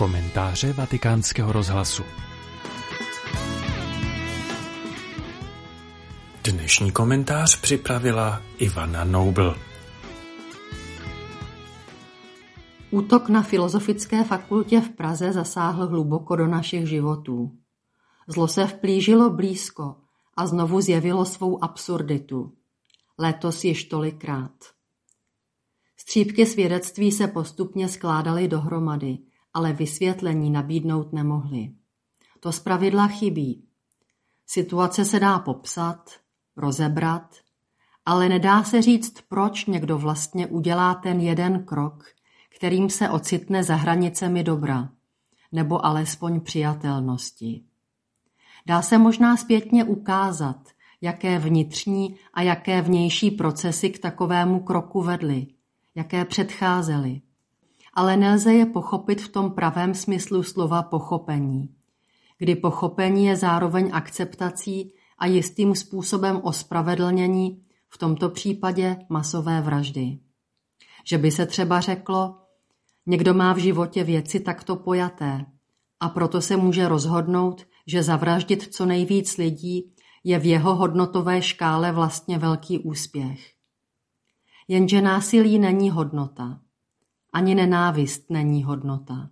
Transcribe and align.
Komentáře 0.00 0.72
vatikánského 0.72 1.52
rozhlasu 1.52 2.02
Dnešní 6.44 6.92
komentář 6.92 7.60
připravila 7.60 8.42
Ivana 8.58 9.04
Noubl. 9.04 9.56
Útok 12.90 13.28
na 13.28 13.42
Filozofické 13.42 14.24
fakultě 14.24 14.80
v 14.80 14.90
Praze 14.90 15.32
zasáhl 15.32 15.86
hluboko 15.86 16.36
do 16.36 16.46
našich 16.46 16.88
životů. 16.88 17.50
Zlo 18.28 18.48
se 18.48 18.66
vplížilo 18.66 19.30
blízko 19.30 19.96
a 20.36 20.46
znovu 20.46 20.80
zjevilo 20.80 21.24
svou 21.24 21.64
absurditu. 21.64 22.52
Letos 23.18 23.64
již 23.64 23.84
tolikrát. 23.84 24.52
Střípky 25.96 26.46
svědectví 26.46 27.12
se 27.12 27.26
postupně 27.26 27.88
skládaly 27.88 28.48
dohromady, 28.48 29.18
ale 29.54 29.72
vysvětlení 29.72 30.50
nabídnout 30.50 31.12
nemohly. 31.12 31.70
To 32.40 32.52
zpravidla 32.52 33.06
chybí. 33.06 33.64
Situace 34.46 35.04
se 35.04 35.20
dá 35.20 35.38
popsat, 35.38 36.10
rozebrat, 36.56 37.36
ale 38.06 38.28
nedá 38.28 38.62
se 38.62 38.82
říct, 38.82 39.14
proč 39.28 39.66
někdo 39.66 39.98
vlastně 39.98 40.46
udělá 40.46 40.94
ten 40.94 41.20
jeden 41.20 41.64
krok, 41.64 42.04
kterým 42.56 42.90
se 42.90 43.10
ocitne 43.10 43.64
za 43.64 43.74
hranicemi 43.74 44.44
dobra, 44.44 44.88
nebo 45.52 45.86
alespoň 45.86 46.40
přijatelnosti. 46.40 47.64
Dá 48.66 48.82
se 48.82 48.98
možná 48.98 49.36
zpětně 49.36 49.84
ukázat, 49.84 50.68
jaké 51.00 51.38
vnitřní 51.38 52.16
a 52.34 52.42
jaké 52.42 52.82
vnější 52.82 53.30
procesy 53.30 53.90
k 53.90 53.98
takovému 53.98 54.60
kroku 54.60 55.02
vedly, 55.02 55.46
jaké 55.94 56.24
předcházely. 56.24 57.20
Ale 58.00 58.16
nelze 58.16 58.54
je 58.54 58.66
pochopit 58.66 59.20
v 59.22 59.28
tom 59.28 59.50
pravém 59.50 59.94
smyslu 59.94 60.42
slova 60.42 60.82
pochopení, 60.82 61.74
kdy 62.38 62.56
pochopení 62.56 63.26
je 63.26 63.36
zároveň 63.36 63.90
akceptací 63.92 64.92
a 65.18 65.26
jistým 65.26 65.74
způsobem 65.74 66.40
ospravedlnění, 66.42 67.62
v 67.88 67.98
tomto 67.98 68.28
případě 68.28 68.96
masové 69.08 69.60
vraždy. 69.60 70.18
Že 71.04 71.18
by 71.18 71.30
se 71.30 71.46
třeba 71.46 71.80
řeklo, 71.80 72.36
někdo 73.06 73.34
má 73.34 73.52
v 73.52 73.58
životě 73.58 74.04
věci 74.04 74.40
takto 74.40 74.76
pojaté 74.76 75.46
a 76.00 76.08
proto 76.08 76.40
se 76.40 76.56
může 76.56 76.88
rozhodnout, 76.88 77.66
že 77.86 78.02
zavraždit 78.02 78.74
co 78.74 78.86
nejvíc 78.86 79.36
lidí 79.36 79.92
je 80.24 80.38
v 80.38 80.46
jeho 80.46 80.74
hodnotové 80.74 81.42
škále 81.42 81.92
vlastně 81.92 82.38
velký 82.38 82.78
úspěch. 82.78 83.52
Jenže 84.68 85.02
násilí 85.02 85.58
není 85.58 85.90
hodnota. 85.90 86.60
Ani 87.32 87.54
nenávist 87.54 88.30
není 88.30 88.64
hodnota. 88.64 89.30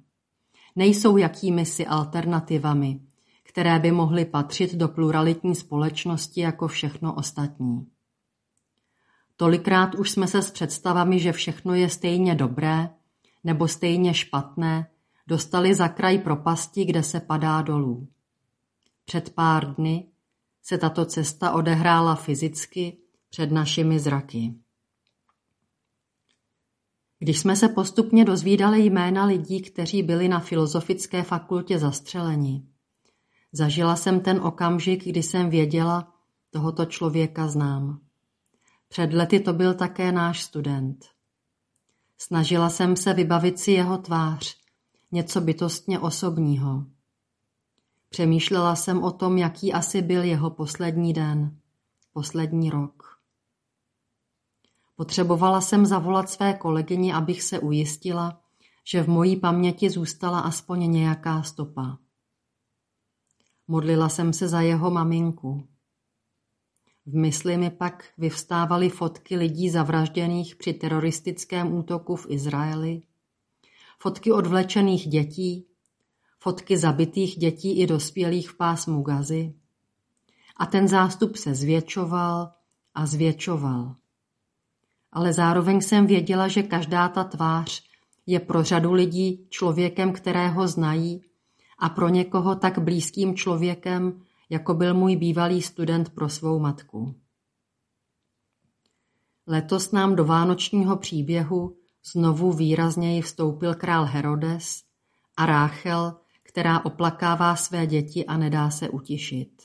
Nejsou 0.76 1.16
jakýmisi 1.16 1.86
alternativami, 1.86 3.00
které 3.42 3.78
by 3.78 3.90
mohly 3.92 4.24
patřit 4.24 4.74
do 4.74 4.88
pluralitní 4.88 5.54
společnosti 5.54 6.40
jako 6.40 6.68
všechno 6.68 7.14
ostatní. 7.14 7.86
Tolikrát 9.36 9.94
už 9.94 10.10
jsme 10.10 10.26
se 10.26 10.42
s 10.42 10.50
představami, 10.50 11.20
že 11.20 11.32
všechno 11.32 11.74
je 11.74 11.88
stejně 11.88 12.34
dobré 12.34 12.90
nebo 13.44 13.68
stejně 13.68 14.14
špatné, 14.14 14.90
dostali 15.26 15.74
za 15.74 15.88
kraj 15.88 16.18
propasti, 16.18 16.84
kde 16.84 17.02
se 17.02 17.20
padá 17.20 17.62
dolů. 17.62 18.08
Před 19.04 19.34
pár 19.34 19.74
dny 19.74 20.06
se 20.62 20.78
tato 20.78 21.04
cesta 21.04 21.52
odehrála 21.52 22.14
fyzicky 22.14 22.96
před 23.30 23.52
našimi 23.52 23.98
zraky. 23.98 24.54
Když 27.18 27.38
jsme 27.38 27.56
se 27.56 27.68
postupně 27.68 28.24
dozvídali 28.24 28.84
jména 28.84 29.24
lidí, 29.24 29.62
kteří 29.62 30.02
byli 30.02 30.28
na 30.28 30.40
filozofické 30.40 31.22
fakultě 31.22 31.78
zastřeleni, 31.78 32.62
zažila 33.52 33.96
jsem 33.96 34.20
ten 34.20 34.40
okamžik, 34.40 35.04
kdy 35.04 35.22
jsem 35.22 35.50
věděla, 35.50 36.12
tohoto 36.50 36.84
člověka 36.84 37.48
znám. 37.48 38.00
Před 38.88 39.12
lety 39.12 39.40
to 39.40 39.52
byl 39.52 39.74
také 39.74 40.12
náš 40.12 40.42
student. 40.42 41.04
Snažila 42.18 42.70
jsem 42.70 42.96
se 42.96 43.14
vybavit 43.14 43.58
si 43.58 43.72
jeho 43.72 43.98
tvář, 43.98 44.56
něco 45.12 45.40
bytostně 45.40 45.98
osobního. 45.98 46.84
Přemýšlela 48.08 48.76
jsem 48.76 49.02
o 49.02 49.10
tom, 49.10 49.38
jaký 49.38 49.72
asi 49.72 50.02
byl 50.02 50.22
jeho 50.22 50.50
poslední 50.50 51.12
den, 51.12 51.56
poslední 52.12 52.70
rok. 52.70 53.17
Potřebovala 54.98 55.60
jsem 55.60 55.86
zavolat 55.86 56.30
své 56.30 56.54
kolegyni, 56.54 57.12
abych 57.12 57.42
se 57.42 57.58
ujistila, 57.58 58.40
že 58.84 59.02
v 59.02 59.08
mojí 59.08 59.36
paměti 59.36 59.90
zůstala 59.90 60.40
aspoň 60.40 60.90
nějaká 60.90 61.42
stopa. 61.42 61.98
Modlila 63.68 64.08
jsem 64.08 64.32
se 64.32 64.48
za 64.48 64.60
jeho 64.60 64.90
maminku. 64.90 65.68
V 67.06 67.14
mysli 67.14 67.56
mi 67.56 67.70
pak 67.70 68.04
vyvstávaly 68.18 68.88
fotky 68.88 69.36
lidí 69.36 69.70
zavražděných 69.70 70.56
při 70.56 70.72
teroristickém 70.72 71.74
útoku 71.74 72.16
v 72.16 72.26
Izraeli, 72.30 73.02
fotky 73.98 74.32
odvlečených 74.32 75.08
dětí, 75.08 75.66
fotky 76.40 76.78
zabitých 76.78 77.36
dětí 77.36 77.80
i 77.80 77.86
dospělých 77.86 78.50
v 78.50 78.56
pásmu 78.56 79.02
Gazy. 79.02 79.54
A 80.56 80.66
ten 80.66 80.88
zástup 80.88 81.36
se 81.36 81.54
zvětšoval 81.54 82.52
a 82.94 83.06
zvětšoval. 83.06 83.96
Ale 85.12 85.32
zároveň 85.32 85.80
jsem 85.80 86.06
věděla, 86.06 86.48
že 86.48 86.62
každá 86.62 87.08
ta 87.08 87.24
tvář 87.24 87.82
je 88.26 88.40
pro 88.40 88.64
řadu 88.64 88.92
lidí 88.92 89.46
člověkem, 89.48 90.12
kterého 90.12 90.68
znají 90.68 91.24
a 91.78 91.88
pro 91.88 92.08
někoho 92.08 92.54
tak 92.54 92.78
blízkým 92.78 93.36
člověkem, 93.36 94.20
jako 94.50 94.74
byl 94.74 94.94
můj 94.94 95.16
bývalý 95.16 95.62
student 95.62 96.08
pro 96.08 96.28
svou 96.28 96.58
matku. 96.58 97.14
Letos 99.46 99.92
nám 99.92 100.16
do 100.16 100.24
vánočního 100.24 100.96
příběhu 100.96 101.76
znovu 102.12 102.52
výrazněji 102.52 103.22
vstoupil 103.22 103.74
král 103.74 104.04
Herodes 104.04 104.82
a 105.36 105.46
Ráchel, 105.46 106.16
která 106.42 106.84
oplakává 106.84 107.56
své 107.56 107.86
děti 107.86 108.26
a 108.26 108.36
nedá 108.36 108.70
se 108.70 108.88
utišit. 108.88 109.62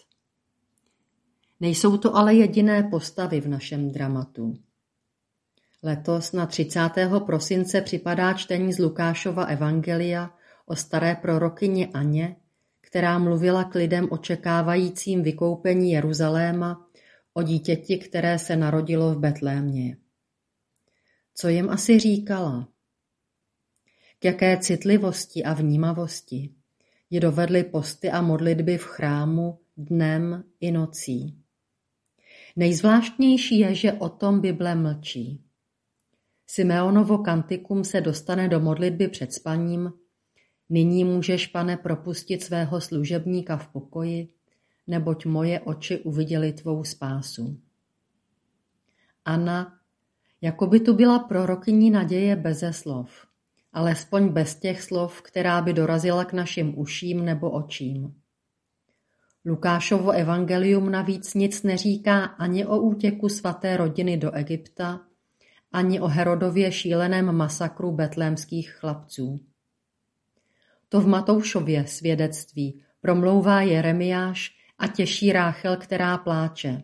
Nejsou 1.60 1.98
to 1.98 2.16
ale 2.16 2.36
jediné 2.36 2.84
postavy 2.84 3.42
v 3.42 3.48
našem 3.48 3.92
dramatu. 3.92 4.54
Letos 5.86 6.32
na 6.32 6.46
30. 6.46 6.80
prosince 7.26 7.82
připadá 7.82 8.34
čtení 8.34 8.74
z 8.74 8.80
Lukášova 8.80 9.44
evangelia 9.44 10.34
o 10.66 10.76
staré 10.76 11.16
prorokyni 11.16 11.88
Aně, 11.88 12.36
která 12.82 13.20
mluvila 13.20 13.64
k 13.64 13.76
lidem 13.76 14.08
očekávajícím 14.12 15.24
vykoupení 15.24 15.92
Jeruzaléma 15.92 16.88
o 17.34 17.44
dítěti, 17.44 17.98
které 17.98 18.40
se 18.40 18.56
narodilo 18.56 19.14
v 19.14 19.20
Betlémě. 19.20 19.98
Co 21.36 21.48
jim 21.48 21.70
asi 21.70 22.00
říkala? 22.00 22.68
K 24.20 24.26
jaké 24.26 24.58
citlivosti 24.58 25.44
a 25.44 25.54
vnímavosti 25.54 26.50
ji 27.10 27.20
dovedly 27.20 27.64
posty 27.64 28.12
a 28.12 28.22
modlitby 28.22 28.78
v 28.78 28.84
chrámu 28.84 29.60
dnem 29.78 30.44
i 30.60 30.72
nocí. 30.72 31.44
Nejzvláštnější 32.56 33.60
je, 33.60 33.76
že 33.76 33.94
o 33.94 34.10
tom 34.10 34.42
Bible 34.42 34.76
mlčí. 34.76 35.44
Simeonovo 36.56 37.18
kantikum 37.18 37.84
se 37.84 38.02
dostane 38.02 38.48
do 38.48 38.60
modlitby 38.60 39.08
před 39.08 39.34
spaním 39.34 39.94
Nyní 40.70 41.04
můžeš, 41.04 41.48
pane, 41.48 41.78
propustit 41.78 42.44
svého 42.44 42.82
služebníka 42.82 43.58
v 43.58 43.68
pokoji, 43.68 44.28
neboť 44.88 45.26
moje 45.26 45.60
oči 45.60 46.00
uviděly 46.00 46.54
tvou 46.54 46.84
spásu. 46.84 47.60
Anna, 49.26 49.74
jako 50.42 50.68
by 50.68 50.80
tu 50.80 50.94
byla 50.94 51.20
prorokyní 51.20 51.92
naděje 51.92 52.36
beze 52.36 52.74
slov, 52.74 53.10
alespoň 53.72 54.30
bez 54.30 54.56
těch 54.56 54.82
slov, 54.82 55.22
která 55.22 55.62
by 55.62 55.74
dorazila 55.74 56.26
k 56.26 56.34
našim 56.34 56.80
uším 56.80 57.26
nebo 57.26 57.52
očím. 57.52 58.14
Lukášovo 59.46 60.12
evangelium 60.12 60.92
navíc 60.92 61.34
nic 61.34 61.64
neříká 61.64 62.24
ani 62.24 62.66
o 62.66 62.80
útěku 62.80 63.30
svaté 63.30 63.78
rodiny 63.78 64.18
do 64.18 64.32
Egypta, 64.32 65.02
ani 65.74 66.02
o 66.02 66.08
Herodově 66.08 66.72
šíleném 66.72 67.36
masakru 67.36 67.92
betlémských 67.92 68.72
chlapců. 68.72 69.46
To 70.90 71.02
v 71.02 71.08
Matoušově 71.08 71.88
svědectví 71.88 72.84
promlouvá 73.02 73.62
Jeremiáš 73.62 74.52
a 74.78 74.88
těší 74.88 75.32
Ráchel, 75.32 75.78
která 75.78 76.18
pláče. 76.18 76.84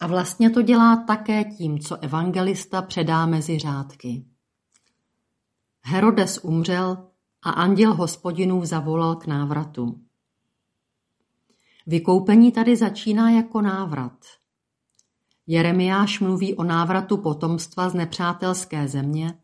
A 0.00 0.06
vlastně 0.06 0.50
to 0.50 0.62
dělá 0.62 1.04
také 1.06 1.44
tím, 1.44 1.78
co 1.78 1.96
evangelista 2.02 2.82
předá 2.82 3.26
mezi 3.26 3.58
řádky. 3.58 4.24
Herodes 5.82 6.38
umřel 6.38 7.08
a 7.42 7.50
anděl 7.50 7.94
hospodinův 7.94 8.64
zavolal 8.64 9.16
k 9.16 9.26
návratu. 9.26 10.00
Vykoupení 11.86 12.52
tady 12.52 12.76
začíná 12.76 13.30
jako 13.30 13.60
návrat. 13.60 14.37
Jeremiáš 15.50 16.20
mluví 16.20 16.54
o 16.54 16.64
návratu 16.64 17.16
potomstva 17.16 17.88
z 17.88 17.94
nepřátelské 17.94 18.88
země 18.88 19.38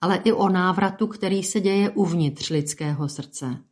ale 0.00 0.16
i 0.16 0.32
o 0.32 0.48
návratu, 0.48 1.06
který 1.06 1.42
se 1.42 1.60
děje 1.60 1.90
uvnitř 1.90 2.50
lidského 2.50 3.08
srdce. 3.08 3.64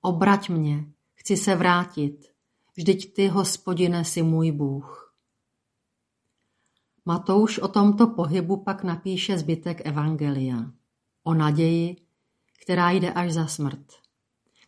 Obrať 0.00 0.48
mě, 0.48 0.84
chci 1.14 1.36
se 1.36 1.56
vrátit, 1.56 2.26
vždyť 2.76 3.14
ty, 3.14 3.28
hospodine, 3.28 4.04
si 4.04 4.22
můj 4.22 4.52
Bůh. 4.52 5.14
Matouš 7.04 7.58
o 7.58 7.68
tomto 7.68 8.06
pohybu 8.06 8.56
pak 8.56 8.84
napíše 8.84 9.38
zbytek 9.38 9.86
Evangelia. 9.86 10.70
O 11.22 11.34
naději, 11.34 11.96
která 12.62 12.90
jde 12.90 13.12
až 13.12 13.32
za 13.32 13.46
smrt. 13.46 13.86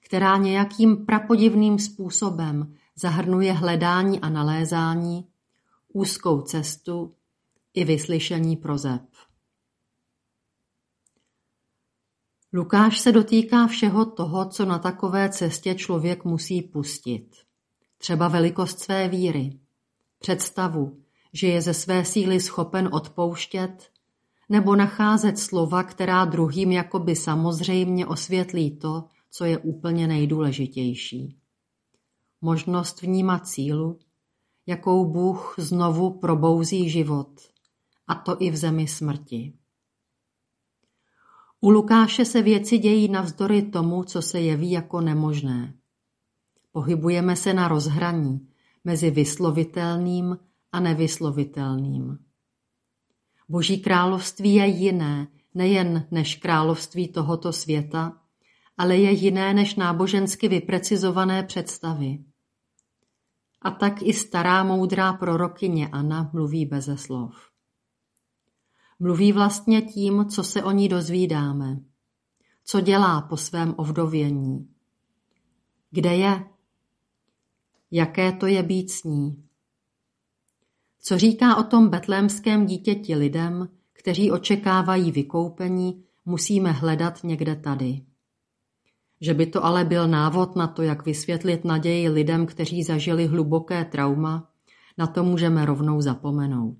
Která 0.00 0.36
nějakým 0.36 1.06
prapodivným 1.06 1.78
způsobem 1.78 2.74
zahrnuje 2.96 3.52
hledání 3.52 4.20
a 4.20 4.28
nalézání, 4.28 5.28
úzkou 5.92 6.40
cestu 6.40 7.14
i 7.74 7.84
vyslyšení 7.84 8.56
prozeb. 8.56 9.02
Lukáš 12.52 12.98
se 12.98 13.12
dotýká 13.12 13.66
všeho 13.66 14.06
toho, 14.06 14.48
co 14.48 14.64
na 14.64 14.78
takové 14.78 15.28
cestě 15.28 15.74
člověk 15.74 16.24
musí 16.24 16.62
pustit. 16.62 17.36
Třeba 17.98 18.28
velikost 18.28 18.80
své 18.80 19.08
víry, 19.08 19.58
představu, 20.18 21.02
že 21.32 21.46
je 21.46 21.62
ze 21.62 21.74
své 21.74 22.04
síly 22.04 22.40
schopen 22.40 22.88
odpouštět, 22.92 23.90
nebo 24.48 24.76
nacházet 24.76 25.38
slova, 25.38 25.82
která 25.82 26.24
druhým 26.24 26.72
jakoby 26.72 27.16
samozřejmě 27.16 28.06
osvětlí 28.06 28.78
to, 28.78 29.04
co 29.30 29.44
je 29.44 29.58
úplně 29.58 30.06
nejdůležitější. 30.06 31.36
Možnost 32.40 33.02
vnímat 33.02 33.48
sílu, 33.48 33.98
jakou 34.68 35.04
Bůh 35.04 35.54
znovu 35.58 36.10
probouzí 36.10 36.90
život, 36.90 37.40
a 38.06 38.14
to 38.14 38.36
i 38.42 38.50
v 38.50 38.56
zemi 38.56 38.88
smrti. 38.88 39.52
U 41.60 41.70
Lukáše 41.70 42.24
se 42.24 42.42
věci 42.42 42.78
dějí 42.78 43.08
navzdory 43.08 43.62
tomu, 43.62 44.04
co 44.04 44.22
se 44.22 44.40
jeví 44.40 44.70
jako 44.70 45.00
nemožné. 45.00 45.74
Pohybujeme 46.72 47.36
se 47.36 47.54
na 47.54 47.68
rozhraní 47.68 48.48
mezi 48.84 49.10
vyslovitelným 49.10 50.38
a 50.72 50.80
nevyslovitelným. 50.80 52.18
Boží 53.48 53.80
království 53.80 54.54
je 54.54 54.66
jiné, 54.66 55.28
nejen 55.54 56.06
než 56.10 56.36
království 56.36 57.08
tohoto 57.08 57.52
světa, 57.52 58.20
ale 58.78 58.96
je 58.96 59.10
jiné 59.10 59.54
než 59.54 59.74
nábožensky 59.74 60.48
vyprecizované 60.48 61.42
představy. 61.42 62.18
A 63.62 63.70
tak 63.70 64.02
i 64.02 64.12
stará 64.12 64.64
moudrá 64.64 65.12
prorokyně 65.12 65.88
Anna 65.88 66.30
mluví 66.32 66.66
beze 66.66 66.96
slov. 66.96 67.50
Mluví 68.98 69.32
vlastně 69.32 69.82
tím, 69.82 70.26
co 70.28 70.44
se 70.44 70.62
o 70.62 70.70
ní 70.70 70.88
dozvídáme. 70.88 71.80
Co 72.64 72.80
dělá 72.80 73.20
po 73.20 73.36
svém 73.36 73.74
ovdovění. 73.76 74.68
Kde 75.90 76.16
je? 76.16 76.44
Jaké 77.90 78.32
to 78.32 78.46
je 78.46 78.62
být 78.62 78.90
s 78.90 79.04
ní? 79.04 79.44
Co 81.00 81.18
říká 81.18 81.56
o 81.56 81.62
tom 81.62 81.88
betlémském 81.88 82.66
dítěti 82.66 83.14
lidem, 83.14 83.68
kteří 83.92 84.30
očekávají 84.30 85.12
vykoupení, 85.12 86.04
musíme 86.24 86.72
hledat 86.72 87.24
někde 87.24 87.56
tady. 87.56 88.07
Že 89.20 89.34
by 89.34 89.46
to 89.46 89.64
ale 89.64 89.84
byl 89.84 90.08
návod 90.08 90.56
na 90.56 90.66
to, 90.66 90.82
jak 90.82 91.06
vysvětlit 91.06 91.64
naději 91.64 92.08
lidem, 92.08 92.46
kteří 92.46 92.82
zažili 92.82 93.26
hluboké 93.26 93.84
trauma, 93.84 94.50
na 94.98 95.06
to 95.06 95.24
můžeme 95.24 95.66
rovnou 95.66 96.00
zapomenout. 96.00 96.78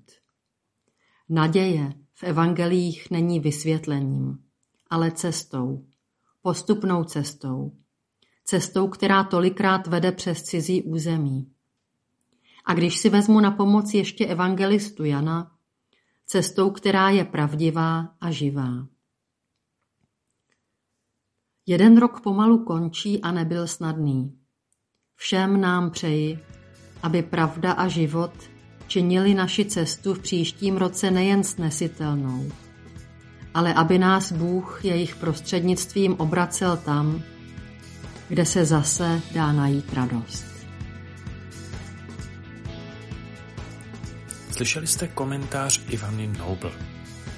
Naděje 1.29 1.93
v 2.13 2.23
evangelích 2.23 3.11
není 3.11 3.39
vysvětlením, 3.39 4.39
ale 4.89 5.11
cestou, 5.11 5.85
postupnou 6.41 7.03
cestou, 7.03 7.71
cestou, 8.45 8.87
která 8.87 9.23
tolikrát 9.23 9.87
vede 9.87 10.11
přes 10.11 10.43
cizí 10.43 10.81
území. 10.81 11.51
A 12.65 12.73
když 12.73 12.97
si 12.97 13.09
vezmu 13.09 13.39
na 13.39 13.51
pomoc 13.51 13.93
ještě 13.93 14.25
evangelistu 14.25 15.05
Jana, 15.05 15.51
cestou, 16.25 16.69
která 16.69 17.09
je 17.09 17.25
pravdivá 17.25 18.13
a 18.21 18.31
živá. 18.31 18.87
Jeden 21.69 21.97
rok 21.97 22.21
pomalu 22.21 22.65
končí 22.65 23.21
a 23.21 23.31
nebyl 23.31 23.67
snadný. 23.67 24.33
Všem 25.15 25.61
nám 25.61 25.91
přeji, 25.91 26.39
aby 27.03 27.21
pravda 27.21 27.71
a 27.71 27.87
život 27.87 28.31
činili 28.87 29.33
naši 29.33 29.65
cestu 29.65 30.13
v 30.13 30.19
příštím 30.19 30.77
roce 30.77 31.11
nejen 31.11 31.43
snesitelnou, 31.43 32.51
ale 33.53 33.73
aby 33.73 33.97
nás 33.97 34.31
Bůh 34.31 34.85
jejich 34.85 35.15
prostřednictvím 35.15 36.13
obracel 36.13 36.77
tam, 36.77 37.21
kde 38.29 38.45
se 38.45 38.65
zase 38.65 39.21
dá 39.33 39.51
najít 39.51 39.93
radost. 39.93 40.45
Slyšeli 44.51 44.87
jste 44.87 45.07
komentář 45.07 45.81
Ivany 45.89 46.27
Noble. 46.27 46.71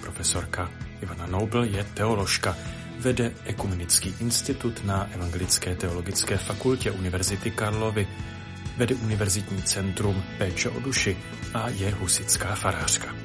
Profesorka 0.02 0.72
Ivana 1.02 1.26
Noble 1.26 1.68
je 1.68 1.84
teoložka, 1.84 2.58
vede 3.02 3.32
Ekumenický 3.46 4.16
institut 4.20 4.86
na 4.86 5.10
Evangelické 5.14 5.76
teologické 5.76 6.38
fakultě 6.38 6.92
Univerzity 6.92 7.52
Karlovy, 7.52 8.08
vede 8.78 8.96
Univerzitní 8.96 9.62
centrum 9.62 10.24
péče 10.38 10.70
o 10.70 10.80
duši 10.80 11.18
a 11.54 11.70
je 11.70 11.92
husická 11.92 12.56
farářka. 12.56 13.16